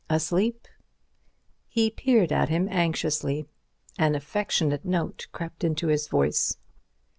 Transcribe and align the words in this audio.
Asleep?" 0.09 0.67
He 1.67 1.91
peered 1.91 2.31
at 2.31 2.49
him 2.49 2.67
anxiously. 2.71 3.45
An 3.99 4.15
affectionate 4.15 4.83
note 4.83 5.27
crept 5.31 5.63
into 5.63 5.89
his 5.89 6.07
voice. 6.07 6.57